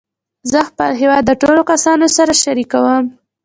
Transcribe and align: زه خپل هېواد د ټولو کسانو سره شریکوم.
زه 0.51 0.59
خپل 0.69 0.91
هېواد 1.01 1.23
د 1.27 1.31
ټولو 1.41 1.61
کسانو 1.71 2.05
سره 2.17 2.33
شریکوم. 2.43 3.03